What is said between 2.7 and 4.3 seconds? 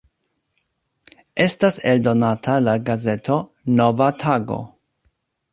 gazeto "Nova